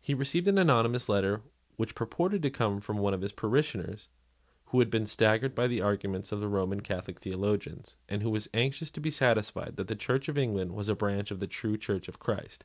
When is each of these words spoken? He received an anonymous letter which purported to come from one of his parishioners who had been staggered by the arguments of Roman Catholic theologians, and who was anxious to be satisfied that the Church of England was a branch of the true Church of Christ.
He 0.00 0.14
received 0.14 0.46
an 0.46 0.58
anonymous 0.58 1.08
letter 1.08 1.42
which 1.74 1.96
purported 1.96 2.40
to 2.42 2.50
come 2.50 2.80
from 2.80 2.98
one 2.98 3.12
of 3.12 3.20
his 3.20 3.32
parishioners 3.32 4.08
who 4.66 4.78
had 4.78 4.90
been 4.90 5.06
staggered 5.06 5.56
by 5.56 5.66
the 5.66 5.80
arguments 5.80 6.30
of 6.30 6.40
Roman 6.40 6.82
Catholic 6.82 7.18
theologians, 7.18 7.96
and 8.08 8.22
who 8.22 8.30
was 8.30 8.46
anxious 8.54 8.92
to 8.92 9.00
be 9.00 9.10
satisfied 9.10 9.74
that 9.74 9.88
the 9.88 9.96
Church 9.96 10.28
of 10.28 10.38
England 10.38 10.70
was 10.72 10.88
a 10.88 10.94
branch 10.94 11.32
of 11.32 11.40
the 11.40 11.48
true 11.48 11.76
Church 11.76 12.06
of 12.06 12.20
Christ. 12.20 12.62